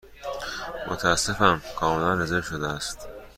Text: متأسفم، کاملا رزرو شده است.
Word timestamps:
متأسفم، 0.87 1.61
کاملا 1.75 2.13
رزرو 2.13 2.41
شده 2.41 2.67
است. 2.67 3.07